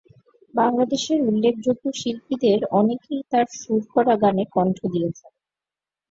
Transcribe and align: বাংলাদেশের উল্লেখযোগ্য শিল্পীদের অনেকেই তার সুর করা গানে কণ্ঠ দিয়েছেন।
বাংলাদেশের 0.53 1.19
উল্লেখযোগ্য 1.27 1.83
শিল্পীদের 1.95 2.59
অনেকেই 2.71 3.21
তার 3.31 3.47
সুর 3.55 3.81
করা 3.93 4.13
গানে 4.23 4.43
কণ্ঠ 4.55 4.77
দিয়েছেন। 4.85 5.31